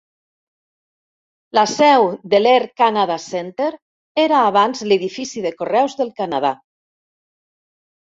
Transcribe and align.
La 1.57 1.63
seu 1.73 2.07
de 2.31 2.39
l'Air 2.41 2.65
Canada 2.83 3.19
Centre 3.27 3.71
era 4.27 4.43
abans 4.49 4.85
l'edifici 4.91 5.47
de 5.49 5.57
correus 5.63 5.99
del 6.05 6.15
Canadà. 6.25 6.57